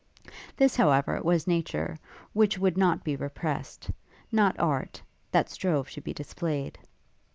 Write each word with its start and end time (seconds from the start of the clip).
This, 0.57 0.75
however, 0.77 1.21
was 1.21 1.45
nature, 1.45 1.99
which 2.33 2.57
would 2.57 2.75
not 2.75 3.03
be 3.03 3.15
repressed; 3.15 3.91
not 4.31 4.57
art, 4.59 4.99
that 5.29 5.47
strove 5.47 5.91
to 5.91 6.01
be 6.01 6.11
displayed. 6.11 6.79